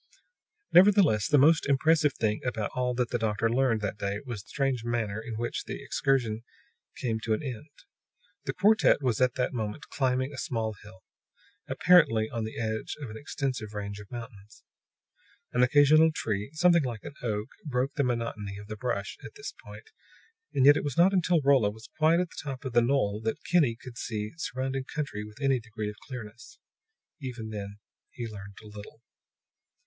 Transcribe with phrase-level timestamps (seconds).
[0.73, 4.47] Nevertheless, the most impressive thing about all that the doctor learned that day was the
[4.49, 6.41] strange mariner in which the excursion
[6.97, 7.69] came to an end.
[8.45, 11.01] The quartet was at that moment climbing a small hill,
[11.67, 14.63] apparently on the edge of an extensive range of mountains.
[15.53, 19.53] An occasional tree, something like an oak, broke the monotony of the brush at this
[19.63, 19.91] point,
[20.51, 23.21] and yet it was not until Rolla was quite at the top of the knoll
[23.21, 26.57] that Kinney could see surrounding country with any degree of clearness.
[27.19, 27.77] Even then
[28.09, 29.03] he learned little.